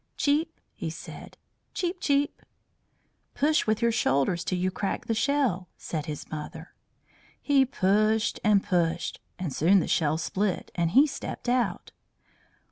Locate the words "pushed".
7.65-8.39, 8.63-9.19